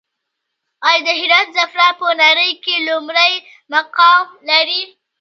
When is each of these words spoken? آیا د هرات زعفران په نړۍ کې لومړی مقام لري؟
آیا 0.87 1.01
د 1.05 1.09
هرات 1.19 1.47
زعفران 1.55 1.93
په 2.01 2.07
نړۍ 2.23 2.51
کې 2.63 2.75
لومړی 2.87 3.33
مقام 3.73 4.25
لري؟ 4.49 4.81